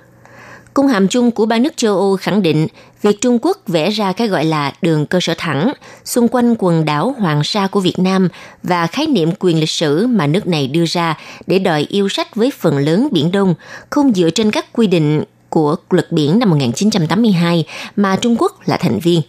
Cung 0.75 0.87
hàm 0.87 1.09
chung 1.09 1.31
của 1.31 1.47
ba 1.47 1.59
nước 1.59 1.77
châu 1.77 1.97
Âu 1.97 2.17
khẳng 2.17 2.43
định 2.43 2.67
việc 3.03 3.21
Trung 3.21 3.39
Quốc 3.43 3.59
vẽ 3.67 3.91
ra 3.91 4.13
cái 4.13 4.29
gọi 4.29 4.45
là 4.45 4.73
đường 4.83 5.07
cơ 5.07 5.19
sở 5.23 5.35
thẳng 5.39 5.73
xung 6.05 6.29
quanh 6.29 6.55
quần 6.59 6.85
đảo 6.85 7.15
Hoàng 7.19 7.45
Sa 7.45 7.67
của 7.67 7.81
Việt 7.81 7.99
Nam 7.99 8.29
và 8.63 8.87
khái 8.87 9.07
niệm 9.07 9.31
quyền 9.39 9.61
lịch 9.61 9.71
sử 9.71 10.07
mà 10.07 10.27
nước 10.27 10.47
này 10.47 10.67
đưa 10.67 10.85
ra 10.87 11.19
để 11.47 11.59
đòi 11.59 11.87
yêu 11.89 12.09
sách 12.09 12.37
với 12.37 12.51
phần 12.59 12.79
lớn 12.79 13.09
Biển 13.13 13.33
Đông 13.33 13.55
không 13.91 14.15
dựa 14.15 14.31
trên 14.31 14.51
các 14.51 14.73
quy 14.73 14.87
định 14.87 15.25
của 15.49 15.77
luật 15.91 16.13
biển 16.13 16.39
năm 16.39 16.51
1982 16.51 17.65
mà 17.97 18.17
Trung 18.17 18.37
Quốc 18.39 18.69
là 18.69 18.77
thành 18.77 18.99
viên. 18.99 19.21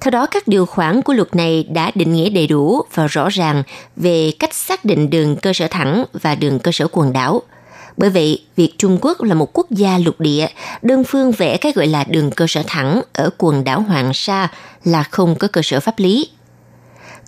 Theo 0.00 0.10
đó, 0.10 0.26
các 0.26 0.48
điều 0.48 0.66
khoản 0.66 1.02
của 1.02 1.12
luật 1.12 1.36
này 1.36 1.66
đã 1.70 1.90
định 1.94 2.12
nghĩa 2.12 2.30
đầy 2.30 2.46
đủ 2.46 2.82
và 2.94 3.06
rõ 3.06 3.28
ràng 3.28 3.62
về 3.96 4.32
cách 4.38 4.54
xác 4.54 4.84
định 4.84 5.10
đường 5.10 5.36
cơ 5.36 5.52
sở 5.52 5.68
thẳng 5.70 6.04
và 6.12 6.34
đường 6.34 6.58
cơ 6.58 6.72
sở 6.72 6.86
quần 6.92 7.12
đảo– 7.12 7.42
bởi 7.96 8.10
vậy, 8.10 8.42
việc 8.56 8.74
Trung 8.78 8.98
Quốc 9.00 9.22
là 9.22 9.34
một 9.34 9.50
quốc 9.52 9.70
gia 9.70 9.98
lục 9.98 10.20
địa, 10.20 10.46
đơn 10.82 11.04
phương 11.04 11.32
vẽ 11.32 11.56
cái 11.56 11.72
gọi 11.72 11.86
là 11.86 12.04
đường 12.04 12.30
cơ 12.30 12.46
sở 12.48 12.62
thẳng 12.66 13.02
ở 13.12 13.30
quần 13.38 13.64
đảo 13.64 13.80
Hoàng 13.80 14.14
Sa 14.14 14.48
là 14.84 15.02
không 15.02 15.34
có 15.34 15.48
cơ 15.48 15.60
sở 15.64 15.80
pháp 15.80 15.98
lý. 15.98 16.28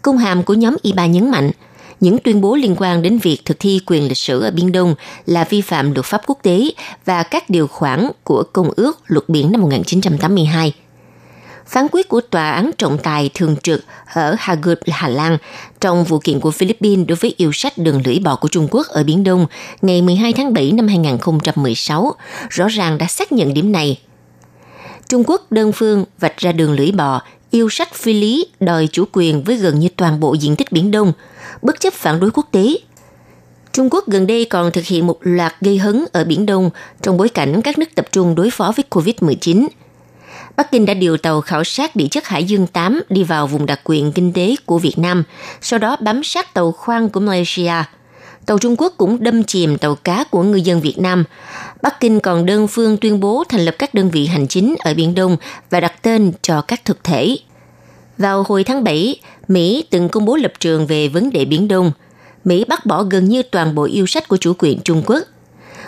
Công 0.03 0.19
hàm 0.19 0.43
của 0.43 0.55
nhóm 0.55 0.77
IBA 0.83 1.07
nhấn 1.07 1.31
mạnh, 1.31 1.51
những 2.01 2.19
tuyên 2.19 2.41
bố 2.41 2.57
liên 2.57 2.77
quan 2.79 3.03
đến 3.03 3.19
việc 3.19 3.45
thực 3.45 3.61
thi 3.61 3.81
quyền 3.87 4.09
lịch 4.09 4.19
sử 4.19 4.41
ở 4.41 4.51
Biên 4.51 4.73
Đông 4.73 4.95
là 5.27 5.45
vi 5.45 5.61
phạm 5.61 5.93
luật 5.93 6.07
pháp 6.07 6.21
quốc 6.27 6.39
tế 6.43 6.71
và 7.05 7.23
các 7.23 7.51
điều 7.51 7.67
khoản 7.67 8.11
của 8.25 8.43
Công 8.53 8.71
ước 8.77 9.01
Luật 9.07 9.29
Biển 9.29 9.53
năm 9.53 9.61
1982 9.61 10.73
phán 11.67 11.87
quyết 11.93 12.09
của 12.09 12.21
Tòa 12.21 12.51
án 12.51 12.71
trọng 12.79 12.99
tài 12.99 13.31
thường 13.35 13.57
trực 13.63 13.85
ở 14.13 14.37
Hague, 14.39 14.75
Hà 14.87 15.09
Lan 15.09 15.39
trong 15.81 16.05
vụ 16.05 16.19
kiện 16.19 16.41
của 16.41 16.51
Philippines 16.51 17.07
đối 17.09 17.17
với 17.17 17.35
yêu 17.37 17.53
sách 17.53 17.79
đường 17.79 18.03
lưỡi 18.05 18.19
bò 18.19 18.37
của 18.37 18.49
Trung 18.49 18.69
Quốc 18.71 18.87
ở 18.87 19.05
Biển 19.05 19.25
Đông 19.25 19.47
ngày 19.83 20.03
12 20.03 20.33
tháng 20.33 20.55
7 20.55 20.73
năm 20.73 20.89
2016 20.89 22.15
rõ 22.51 22.69
ràng 22.69 22.99
đã 22.99 23.07
xác 23.07 23.33
nhận 23.33 23.55
điểm 23.55 23.73
này. 23.73 24.01
Trung 25.09 25.25
Quốc 25.27 25.53
đơn 25.53 25.73
phương 25.73 26.05
vạch 26.19 26.37
ra 26.37 26.53
đường 26.53 26.73
lưỡi 26.73 26.93
bò 26.93 27.23
yêu 27.51 27.69
sách 27.69 27.95
phi 27.95 28.13
lý 28.13 28.47
đòi 28.61 28.89
chủ 28.93 29.05
quyền 29.13 29.45
với 29.45 29.57
gần 29.57 29.79
như 29.79 29.89
toàn 29.97 30.21
bộ 30.21 30.35
diện 30.35 30.57
tích 30.57 30.73
Biển 30.73 30.91
Đông, 30.91 31.13
bất 31.63 31.81
chấp 31.81 31.93
phản 31.93 32.21
đối 32.21 32.31
quốc 32.31 32.47
tế. 32.51 32.79
Trung 33.73 33.89
Quốc 33.91 34.09
gần 34.09 34.27
đây 34.27 34.45
còn 34.45 34.71
thực 34.73 34.85
hiện 34.85 35.07
một 35.07 35.19
loạt 35.21 35.55
gây 35.61 35.79
hấn 35.79 36.05
ở 36.13 36.25
Biển 36.25 36.47
Đông 36.47 36.71
trong 37.03 37.17
bối 37.17 37.29
cảnh 37.29 37.63
các 37.63 37.79
nước 37.79 37.95
tập 37.95 38.07
trung 38.13 38.35
đối 38.35 38.51
phó 38.51 38.73
với 38.77 38.85
COVID-19– 38.91 39.67
Bắc 40.57 40.71
Kinh 40.71 40.87
đã 40.87 40.95
điều 40.95 41.17
tàu 41.17 41.41
khảo 41.41 41.65
sát 41.65 41.97
địa 41.97 42.09
chất 42.11 42.27
Hải 42.27 42.45
Dương 42.45 42.67
8 42.67 43.03
đi 43.09 43.23
vào 43.23 43.47
vùng 43.47 43.67
đặc 43.67 43.81
quyền 43.85 44.13
kinh 44.13 44.33
tế 44.33 44.55
của 44.67 44.79
Việt 44.79 44.99
Nam, 44.99 45.25
sau 45.61 45.79
đó 45.79 45.97
bám 46.01 46.25
sát 46.25 46.55
tàu 46.55 46.73
khoan 46.73 47.09
của 47.09 47.21
Malaysia. 47.21 47.73
Tàu 48.47 48.59
Trung 48.59 48.77
Quốc 48.79 48.95
cũng 48.97 49.23
đâm 49.23 49.45
chìm 49.45 49.79
tàu 49.79 49.95
cá 49.95 50.25
của 50.25 50.43
ngư 50.43 50.57
dân 50.57 50.81
Việt 50.81 50.99
Nam. 50.99 51.25
Bắc 51.83 52.01
Kinh 52.01 52.21
còn 52.21 52.47
đơn 52.47 52.69
phương 52.69 52.97
tuyên 52.97 53.21
bố 53.21 53.45
thành 53.49 53.65
lập 53.65 53.75
các 53.79 53.95
đơn 53.95 54.11
vị 54.11 54.27
hành 54.27 54.49
chính 54.49 54.75
ở 54.79 54.95
Biển 54.95 55.15
Đông 55.15 55.37
và 55.71 55.81
đặt 55.81 56.03
tên 56.03 56.33
cho 56.43 56.61
các 56.61 56.85
thực 56.85 57.05
thể. 57.05 57.37
Vào 58.19 58.43
hồi 58.43 58.65
tháng 58.65 58.85
7, 58.85 59.21
Mỹ 59.49 59.85
từng 59.91 60.09
công 60.09 60.25
bố 60.25 60.37
lập 60.37 60.53
trường 60.61 60.87
về 60.87 61.09
vấn 61.09 61.31
đề 61.31 61.45
Biển 61.45 61.69
Đông. 61.69 61.93
Mỹ 62.45 62.65
bác 62.69 62.87
bỏ 62.87 63.03
gần 63.03 63.25
như 63.25 63.43
toàn 63.43 63.75
bộ 63.75 63.85
yêu 63.85 64.07
sách 64.07 64.29
của 64.29 64.37
chủ 64.37 64.53
quyền 64.59 64.81
Trung 64.81 65.03
Quốc. 65.07 65.23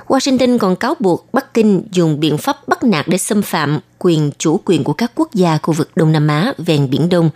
Washington 0.08 0.58
còn 0.58 0.76
cáo 0.76 0.94
buộc 1.00 1.28
Bắc 1.32 1.54
Kinh 1.54 1.82
dùng 1.92 2.20
biện 2.20 2.38
pháp 2.38 2.68
bắt 2.68 2.84
nạt 2.84 3.08
để 3.08 3.18
xâm 3.18 3.42
phạm 3.42 3.80
quyền 3.98 4.30
chủ 4.38 4.60
quyền 4.64 4.84
của 4.84 4.92
các 4.92 5.12
quốc 5.14 5.34
gia 5.34 5.58
khu 5.58 5.74
vực 5.74 5.90
Đông 5.96 6.12
Nam 6.12 6.28
Á 6.28 6.52
ven 6.58 6.90
Biển 6.90 7.08
Đông, 7.08 7.30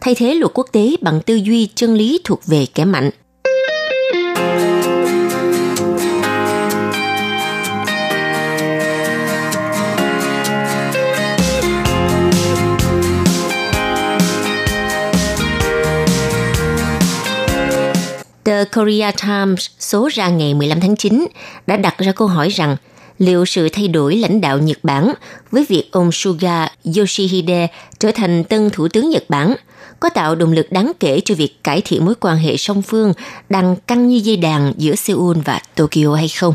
thay 0.00 0.14
thế 0.14 0.34
luật 0.34 0.52
quốc 0.54 0.66
tế 0.72 0.96
bằng 1.00 1.20
tư 1.20 1.34
duy 1.34 1.68
chân 1.74 1.94
lý 1.94 2.20
thuộc 2.24 2.46
về 2.46 2.66
kẻ 2.74 2.84
mạnh– 2.84 3.10
The 18.62 18.68
Korea 18.80 19.10
Times 19.10 19.66
số 19.78 20.08
ra 20.12 20.28
ngày 20.28 20.54
15 20.54 20.80
tháng 20.80 20.96
9 20.96 21.26
đã 21.66 21.76
đặt 21.76 21.98
ra 21.98 22.12
câu 22.12 22.28
hỏi 22.28 22.48
rằng 22.48 22.76
liệu 23.18 23.44
sự 23.44 23.68
thay 23.68 23.88
đổi 23.88 24.16
lãnh 24.16 24.40
đạo 24.40 24.58
Nhật 24.58 24.78
Bản 24.82 25.14
với 25.50 25.64
việc 25.68 25.88
ông 25.92 26.12
Suga 26.12 26.68
Yoshihide 26.96 27.68
trở 27.98 28.10
thành 28.12 28.44
tân 28.44 28.70
thủ 28.70 28.88
tướng 28.88 29.10
Nhật 29.10 29.24
Bản 29.28 29.54
có 30.00 30.08
tạo 30.08 30.34
động 30.34 30.52
lực 30.52 30.72
đáng 30.72 30.92
kể 31.00 31.20
cho 31.24 31.34
việc 31.34 31.64
cải 31.64 31.80
thiện 31.84 32.04
mối 32.04 32.14
quan 32.20 32.36
hệ 32.36 32.56
song 32.56 32.82
phương 32.82 33.12
đang 33.48 33.76
căng 33.76 34.08
như 34.08 34.16
dây 34.16 34.36
đàn 34.36 34.72
giữa 34.76 34.94
Seoul 34.94 35.38
và 35.44 35.60
Tokyo 35.74 36.14
hay 36.14 36.28
không? 36.28 36.54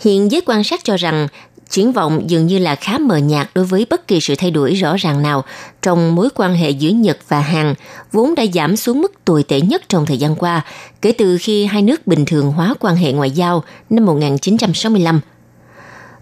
Hiện 0.00 0.30
giới 0.30 0.40
quan 0.46 0.64
sát 0.64 0.84
cho 0.84 0.96
rằng 0.96 1.28
triển 1.70 1.92
vọng 1.92 2.30
dường 2.30 2.46
như 2.46 2.58
là 2.58 2.74
khá 2.74 2.98
mờ 2.98 3.16
nhạt 3.16 3.50
đối 3.54 3.64
với 3.64 3.86
bất 3.90 4.08
kỳ 4.08 4.20
sự 4.20 4.34
thay 4.34 4.50
đổi 4.50 4.74
rõ 4.74 4.96
ràng 4.96 5.22
nào 5.22 5.44
trong 5.82 6.14
mối 6.14 6.28
quan 6.34 6.54
hệ 6.54 6.70
giữa 6.70 6.90
Nhật 6.90 7.18
và 7.28 7.40
Hàn, 7.40 7.74
vốn 8.12 8.34
đã 8.34 8.44
giảm 8.54 8.76
xuống 8.76 9.00
mức 9.00 9.12
tồi 9.24 9.42
tệ 9.42 9.60
nhất 9.60 9.82
trong 9.88 10.06
thời 10.06 10.18
gian 10.18 10.36
qua, 10.36 10.64
kể 11.02 11.12
từ 11.12 11.38
khi 11.40 11.64
hai 11.64 11.82
nước 11.82 12.06
bình 12.06 12.24
thường 12.24 12.52
hóa 12.52 12.74
quan 12.80 12.96
hệ 12.96 13.12
ngoại 13.12 13.30
giao 13.30 13.64
năm 13.90 14.06
1965. 14.06 15.20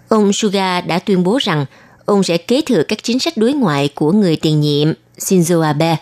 Ông 0.07 0.33
Suga 0.33 0.81
đã 0.81 0.99
tuyên 0.99 1.23
bố 1.23 1.37
rằng 1.41 1.65
ông 2.05 2.23
sẽ 2.23 2.37
kế 2.37 2.61
thừa 2.61 2.83
các 2.87 3.03
chính 3.03 3.19
sách 3.19 3.37
đối 3.37 3.53
ngoại 3.53 3.89
của 3.95 4.11
người 4.11 4.35
tiền 4.35 4.61
nhiệm 4.61 4.93
Shinzo 5.17 5.61
Abe. 5.61 5.97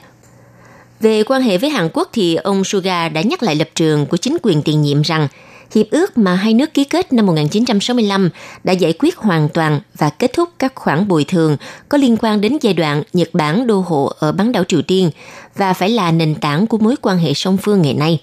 Về 0.99 1.23
quan 1.23 1.41
hệ 1.41 1.57
với 1.57 1.69
Hàn 1.69 1.89
Quốc 1.93 2.09
thì 2.13 2.35
ông 2.35 2.63
Suga 2.63 3.09
đã 3.09 3.21
nhắc 3.21 3.43
lại 3.43 3.55
lập 3.55 3.69
trường 3.75 4.05
của 4.05 4.17
chính 4.17 4.37
quyền 4.41 4.61
tiền 4.61 4.81
nhiệm 4.81 5.01
rằng– 5.01 5.27
Hiệp 5.75 5.89
ước 5.91 6.17
mà 6.17 6.35
hai 6.35 6.53
nước 6.53 6.73
ký 6.73 6.83
kết 6.83 7.13
năm 7.13 7.25
1965 7.25 8.29
đã 8.63 8.73
giải 8.73 8.93
quyết 8.99 9.17
hoàn 9.17 9.49
toàn 9.49 9.81
và 9.97 10.09
kết 10.09 10.33
thúc 10.33 10.49
các 10.59 10.75
khoản 10.75 11.07
bồi 11.07 11.23
thường 11.23 11.57
có 11.89 11.97
liên 11.97 12.17
quan 12.17 12.41
đến 12.41 12.57
giai 12.61 12.73
đoạn 12.73 13.03
Nhật 13.13 13.29
Bản 13.33 13.67
đô 13.67 13.79
hộ 13.79 14.11
ở 14.19 14.31
bán 14.31 14.51
đảo 14.51 14.63
Triều 14.63 14.81
Tiên 14.81 15.11
và 15.55 15.73
phải 15.73 15.89
là 15.89 16.11
nền 16.11 16.35
tảng 16.35 16.67
của 16.67 16.77
mối 16.77 16.95
quan 17.01 17.17
hệ 17.17 17.33
song 17.33 17.57
phương 17.57 17.81
ngày 17.81 17.93
nay. 17.93 18.21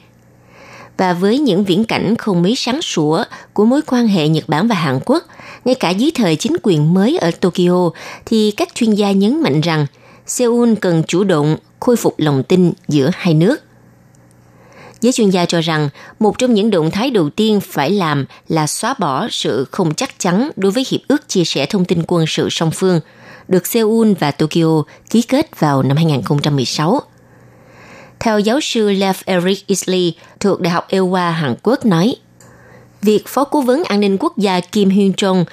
Và 0.97 1.13
với 1.13 1.39
những 1.39 1.65
viễn 1.65 1.85
cảnh 1.85 2.17
không 2.17 2.43
mấy 2.43 2.55
sáng 2.57 2.83
sủa 2.83 3.25
của 3.53 3.65
mối 3.65 3.81
quan 3.87 4.09
hệ 4.09 4.29
Nhật 4.29 4.49
Bản 4.49 4.69
và 4.69 4.75
Hàn 4.75 5.01
Quốc, 5.05 5.25
ngay 5.65 5.75
cả 5.75 5.91
dưới 5.91 6.11
thời 6.15 6.37
chính 6.37 6.57
quyền 6.63 6.95
mới 6.95 7.19
ở 7.19 7.31
Tokyo, 7.31 7.91
thì 8.27 8.51
các 8.51 8.75
chuyên 8.75 8.95
gia 8.95 9.13
nhấn 9.13 9.43
mạnh 9.43 9.61
rằng 9.61 9.87
Seoul 10.27 10.75
cần 10.81 11.03
chủ 11.07 11.25
động 11.25 11.57
khôi 11.81 11.97
phục 11.97 12.15
lòng 12.19 12.43
tin 12.43 12.73
giữa 12.89 13.11
hai 13.15 13.35
nước 13.35 13.61
Giới 15.01 15.13
chuyên 15.13 15.31
gia 15.31 15.47
cho 15.47 15.61
rằng 15.61 15.89
một 16.19 16.39
trong 16.39 16.55
những 16.55 16.71
động 16.71 16.91
thái 16.91 17.11
đầu 17.11 17.31
tiên 17.31 17.61
phải 17.61 17.91
làm 17.91 18.27
là 18.49 18.67
xóa 18.67 18.95
bỏ 18.99 19.29
sự 19.31 19.67
không 19.71 19.95
chắc 19.95 20.19
chắn 20.19 20.51
đối 20.57 20.73
với 20.73 20.87
hiệp 20.91 21.01
ước 21.09 21.29
chia 21.29 21.45
sẻ 21.45 21.67
thông 21.67 21.85
tin 21.85 22.03
quân 22.07 22.25
sự 22.29 22.49
song 22.51 22.71
phương 22.71 23.01
được 23.49 23.67
Seoul 23.67 24.13
và 24.13 24.31
Tokyo 24.31 24.83
ký 25.11 25.23
kết 25.23 25.61
vào 25.61 25.83
năm 25.83 25.97
2016. 25.97 27.01
Theo 28.21 28.39
giáo 28.41 28.61
sư 28.61 28.91
Lev 28.91 29.17
Eric 29.25 29.67
Isley 29.67 30.15
thuộc 30.41 30.61
Đại 30.61 30.71
học 30.73 30.89
Iowa 30.91 31.31
Hàn 31.31 31.55
Quốc 31.63 31.85
nói, 31.85 32.17
việc 33.03 33.29
Phó 33.29 33.45
Cố 33.45 33.61
vấn 33.61 33.85
An 33.85 34.01
ninh 34.01 34.17
Quốc 34.21 34.39
gia 34.39 34.61
Kim 34.61 34.89
Hyun 34.89 35.11
Jong 35.11 35.45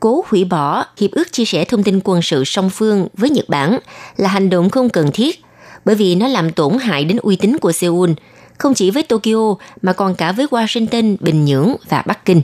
cố 0.00 0.24
hủy 0.28 0.44
bỏ 0.44 0.84
hiệp 0.96 1.10
ước 1.10 1.32
chia 1.32 1.44
sẻ 1.44 1.64
thông 1.64 1.82
tin 1.82 2.00
quân 2.04 2.22
sự 2.22 2.44
song 2.44 2.70
phương 2.70 3.08
với 3.14 3.30
Nhật 3.30 3.48
Bản 3.48 3.78
là 4.16 4.28
hành 4.28 4.50
động 4.50 4.70
không 4.70 4.88
cần 4.88 5.10
thiết 5.12 5.44
bởi 5.84 5.94
vì 5.94 6.14
nó 6.14 6.28
làm 6.28 6.52
tổn 6.52 6.78
hại 6.78 7.04
đến 7.04 7.18
uy 7.22 7.36
tín 7.36 7.58
của 7.58 7.72
Seoul– 7.72 8.10
không 8.58 8.74
chỉ 8.74 8.90
với 8.90 9.02
Tokyo 9.02 9.54
mà 9.82 9.92
còn 9.92 10.14
cả 10.14 10.32
với 10.32 10.46
Washington, 10.46 11.16
Bình 11.20 11.44
Nhưỡng 11.44 11.76
và 11.88 12.02
Bắc 12.06 12.24
Kinh. 12.24 12.42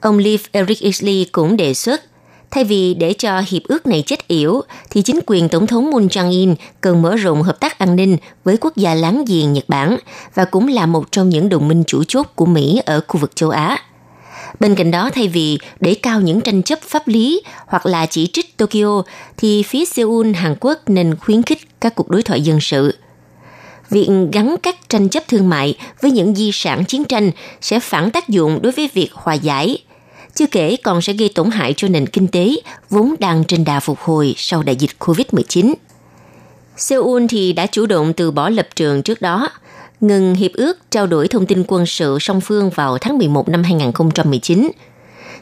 Ông 0.00 0.18
Leif 0.18 0.38
Eric 0.52 0.80
Isley 0.80 1.26
cũng 1.32 1.56
đề 1.56 1.74
xuất, 1.74 2.02
thay 2.50 2.64
vì 2.64 2.94
để 2.94 3.12
cho 3.12 3.42
hiệp 3.48 3.62
ước 3.64 3.86
này 3.86 4.02
chết 4.06 4.28
yểu, 4.28 4.62
thì 4.90 5.02
chính 5.02 5.20
quyền 5.26 5.48
Tổng 5.48 5.66
thống 5.66 5.90
Moon 5.90 6.06
Jae-in 6.06 6.54
cần 6.80 7.02
mở 7.02 7.16
rộng 7.16 7.42
hợp 7.42 7.60
tác 7.60 7.78
an 7.78 7.96
ninh 7.96 8.16
với 8.44 8.56
quốc 8.60 8.76
gia 8.76 8.94
láng 8.94 9.24
giềng 9.28 9.52
Nhật 9.52 9.64
Bản 9.68 9.96
và 10.34 10.44
cũng 10.44 10.68
là 10.68 10.86
một 10.86 11.12
trong 11.12 11.28
những 11.28 11.48
đồng 11.48 11.68
minh 11.68 11.84
chủ 11.86 12.04
chốt 12.04 12.26
của 12.34 12.46
Mỹ 12.46 12.80
ở 12.86 13.00
khu 13.08 13.20
vực 13.20 13.36
châu 13.36 13.50
Á. 13.50 13.78
Bên 14.60 14.74
cạnh 14.74 14.90
đó, 14.90 15.10
thay 15.14 15.28
vì 15.28 15.58
để 15.80 15.94
cao 15.94 16.20
những 16.20 16.40
tranh 16.40 16.62
chấp 16.62 16.82
pháp 16.82 17.08
lý 17.08 17.42
hoặc 17.66 17.86
là 17.86 18.06
chỉ 18.06 18.26
trích 18.26 18.56
Tokyo, 18.56 19.02
thì 19.36 19.62
phía 19.62 19.84
Seoul, 19.84 20.32
Hàn 20.32 20.54
Quốc 20.60 20.78
nên 20.86 21.16
khuyến 21.16 21.42
khích 21.42 21.80
các 21.80 21.94
cuộc 21.94 22.10
đối 22.10 22.22
thoại 22.22 22.40
dân 22.40 22.60
sự– 22.60 22.94
việc 23.90 24.08
gắn 24.32 24.56
các 24.62 24.88
tranh 24.88 25.08
chấp 25.08 25.28
thương 25.28 25.48
mại 25.48 25.74
với 26.00 26.10
những 26.10 26.34
di 26.34 26.50
sản 26.52 26.84
chiến 26.84 27.04
tranh 27.04 27.30
sẽ 27.60 27.80
phản 27.80 28.10
tác 28.10 28.28
dụng 28.28 28.58
đối 28.62 28.72
với 28.72 28.90
việc 28.94 29.12
hòa 29.12 29.34
giải. 29.34 29.78
Chưa 30.34 30.46
kể 30.46 30.76
còn 30.82 31.02
sẽ 31.02 31.12
gây 31.12 31.28
tổn 31.28 31.50
hại 31.50 31.74
cho 31.76 31.88
nền 31.88 32.06
kinh 32.06 32.28
tế 32.28 32.50
vốn 32.90 33.14
đang 33.18 33.44
trên 33.44 33.64
đà 33.64 33.80
phục 33.80 33.98
hồi 33.98 34.34
sau 34.36 34.62
đại 34.62 34.76
dịch 34.76 34.90
COVID-19. 34.98 35.74
Seoul 36.76 37.24
thì 37.28 37.52
đã 37.52 37.66
chủ 37.66 37.86
động 37.86 38.12
từ 38.12 38.30
bỏ 38.30 38.48
lập 38.48 38.68
trường 38.76 39.02
trước 39.02 39.20
đó, 39.20 39.48
ngừng 40.00 40.34
hiệp 40.34 40.52
ước 40.54 40.78
trao 40.90 41.06
đổi 41.06 41.28
thông 41.28 41.46
tin 41.46 41.64
quân 41.68 41.86
sự 41.86 42.18
song 42.20 42.40
phương 42.40 42.70
vào 42.70 42.98
tháng 42.98 43.18
11 43.18 43.48
năm 43.48 43.62
2019. 43.62 44.70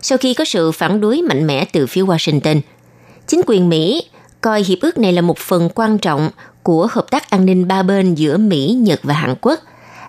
Sau 0.02 0.18
khi 0.18 0.34
có 0.34 0.44
sự 0.44 0.72
phản 0.72 1.00
đối 1.00 1.22
mạnh 1.22 1.46
mẽ 1.46 1.64
từ 1.64 1.86
phía 1.86 2.02
Washington, 2.02 2.60
chính 3.26 3.40
quyền 3.46 3.68
Mỹ 3.68 4.04
coi 4.40 4.62
hiệp 4.62 4.78
ước 4.80 4.98
này 4.98 5.12
là 5.12 5.20
một 5.20 5.38
phần 5.38 5.68
quan 5.74 5.98
trọng 5.98 6.30
của 6.64 6.88
hợp 6.90 7.10
tác 7.10 7.30
an 7.30 7.46
ninh 7.46 7.68
ba 7.68 7.82
bên 7.82 8.14
giữa 8.14 8.36
Mỹ, 8.36 8.76
Nhật 8.78 9.00
và 9.02 9.14
Hàn 9.14 9.34
Quốc, 9.40 9.60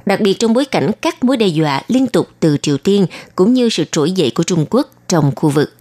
đặc 0.05 0.21
biệt 0.21 0.33
trong 0.39 0.53
bối 0.53 0.65
cảnh 0.65 0.91
các 1.01 1.24
mối 1.24 1.38
đe 1.38 1.47
dọa 1.47 1.81
liên 1.88 2.07
tục 2.07 2.27
từ 2.39 2.57
Triều 2.62 2.77
Tiên 2.77 3.05
cũng 3.35 3.53
như 3.53 3.69
sự 3.69 3.83
trỗi 3.91 4.12
dậy 4.12 4.31
của 4.35 4.43
Trung 4.43 4.65
Quốc 4.69 4.89
trong 5.07 5.31
khu 5.35 5.50
vực. 5.50 5.74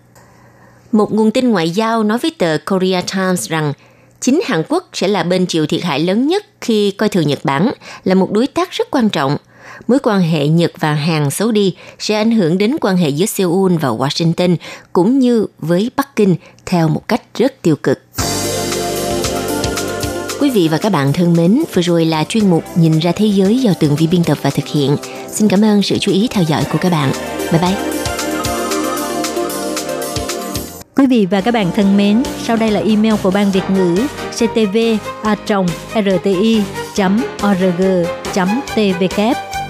Một 0.93 1.13
nguồn 1.13 1.31
tin 1.31 1.51
ngoại 1.51 1.71
giao 1.71 2.03
nói 2.03 2.19
với 2.19 2.31
tờ 2.39 2.59
Korea 2.67 3.01
Times 3.01 3.49
rằng 3.49 3.73
chính 4.21 4.41
Hàn 4.45 4.63
Quốc 4.69 4.89
sẽ 4.93 5.09
là 5.09 5.23
bên 5.23 5.47
chịu 5.47 5.67
thiệt 5.67 5.83
hại 5.83 6.01
lớn 6.01 6.27
nhất 6.27 6.47
khi 6.61 6.91
coi 6.91 7.09
thường 7.09 7.27
Nhật 7.27 7.45
Bản 7.45 7.71
là 8.05 8.15
một 8.15 8.33
đối 8.33 8.47
tác 8.47 8.71
rất 8.71 8.91
quan 8.91 9.09
trọng. 9.09 9.37
Mối 9.89 9.99
quan 9.99 10.21
hệ 10.21 10.49
Nhật 10.49 10.73
và 10.79 10.95
Hàn 10.95 11.31
xấu 11.31 11.53
đi 11.53 11.75
sẽ 11.99 12.15
ảnh 12.15 12.31
hưởng 12.31 12.59
đến 12.59 12.77
quan 12.81 12.97
hệ 12.97 13.09
giữa 13.09 13.27
Seoul 13.27 13.73
và 13.81 13.89
Washington 13.89 14.57
cũng 14.93 15.19
như 15.19 15.47
với 15.59 15.91
Bắc 15.97 16.17
Kinh 16.17 16.37
theo 16.67 16.89
một 16.89 17.09
cách 17.09 17.23
rất 17.35 17.63
tiêu 17.63 17.77
cực. 17.77 17.99
Quý 20.41 20.51
vị 20.51 20.69
và 20.71 20.79
các 20.79 20.93
bạn 20.93 21.13
thân 21.13 21.33
mến, 21.33 21.63
vừa 21.75 21.83
rồi 21.83 22.05
là 22.05 22.25
chuyên 22.25 22.51
mục 22.51 22.65
Nhìn 22.75 22.99
ra 22.99 23.13
thế 23.13 23.27
giới 23.27 23.59
do 23.59 23.73
tường 23.81 23.97
vi 23.97 24.07
biên 24.07 24.25
tập 24.25 24.39
và 24.43 24.51
thực 24.51 24.67
hiện. 24.67 24.97
Xin 25.29 25.49
cảm 25.49 25.65
ơn 25.65 25.83
sự 25.83 25.99
chú 25.99 26.13
ý 26.13 26.29
theo 26.31 26.45
dõi 26.45 26.65
của 26.73 26.79
các 26.79 26.93
bạn. 26.93 27.13
Bye 27.53 27.61
bye. 27.61 27.77
Quý 30.97 31.07
vị 31.07 31.27
và 31.31 31.41
các 31.41 31.55
bạn 31.55 31.71
thân 31.77 31.97
mến, 31.97 32.23
sau 32.43 32.57
đây 32.57 32.71
là 32.71 32.81
email 32.81 33.15
của 33.23 33.31
Ban 33.31 33.51
Việt 33.51 33.71
ngữ 33.75 33.97
ctv 34.31 34.79
a 35.23 35.37
rti 35.95 36.63
org 37.51 37.83
tvk 38.75 39.21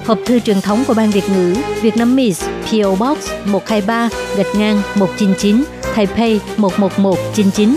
Hộp 0.07 0.19
thư 0.27 0.41
truyền 0.41 0.61
thống 0.61 0.85
của 0.87 0.95
Ban 0.95 1.11
Việt 1.11 1.25
ngữ 1.35 1.55
Việt 1.83 1.97
Nam 1.97 2.17
Miss 2.17 2.45
PO 2.45 2.91
Box 2.91 3.19
123 3.45 4.09
gạch 4.37 4.55
ngang 4.57 4.83
199 4.95 5.65
Taipei 5.97 6.41
11199 6.57 7.77